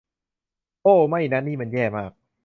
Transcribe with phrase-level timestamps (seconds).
[0.83, 2.11] โอ้ ไม่นะ นี่มันแย่มาก